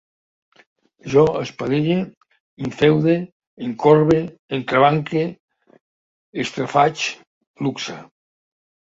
[1.15, 1.97] Jo espadelle,
[2.67, 3.13] infeude,
[3.65, 4.17] encorbe,
[4.57, 5.21] entrebanque,
[6.45, 7.05] estrafaig,
[7.67, 7.99] luxe